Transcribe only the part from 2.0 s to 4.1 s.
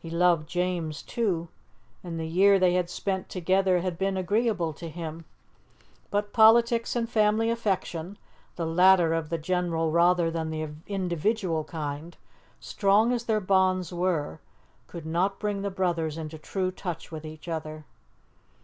and the year they had spent together had